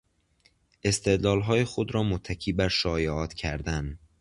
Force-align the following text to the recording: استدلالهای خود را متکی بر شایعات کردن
استدلالهای 0.83 1.63
خود 1.63 1.93
را 1.93 2.03
متکی 2.03 2.53
بر 2.53 2.67
شایعات 2.67 3.33
کردن 3.33 3.99